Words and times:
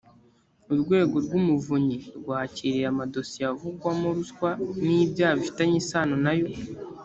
urwego 0.73 1.15
rw’umuvunyi 1.25 1.97
rwakiriye 2.19 2.85
amadosiye 2.93 3.45
avugwamo 3.53 4.07
ruswa 4.17 4.49
n’ibyaha 4.85 5.35
bifitanye 5.39 5.75
isano 5.81 6.15
nayo. 6.25 6.47